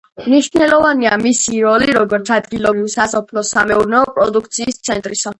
[0.27, 5.29] მნიშვნელოვანია მისი როლი როგორც ადგილობრივი სასოფლო-სამეურნეო პროდუქციის ცენტრისა.